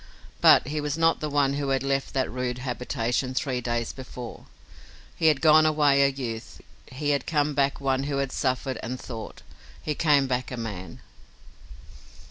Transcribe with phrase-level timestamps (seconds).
[0.41, 4.47] But he was not the one who had left that rude habitation three days before.
[5.15, 6.59] He had gone away a youth.
[6.91, 9.43] He had come back one who had suffered and thought.
[9.79, 11.01] He came back a man.